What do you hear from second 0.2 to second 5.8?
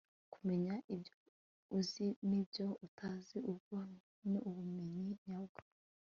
kumenya ibyo uzi nibyo utazi, ubwo ni ubumenyi nyabwo